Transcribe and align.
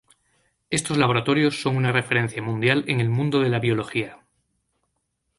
Estos 0.71 0.97
laboratorios 0.97 1.61
son 1.61 1.77
una 1.77 1.91
referencia 1.91 2.41
mundial 2.41 2.83
en 2.87 2.99
el 2.99 3.07
mundo 3.11 3.39
de 3.39 3.49
la 3.49 3.59
biología. 3.59 4.17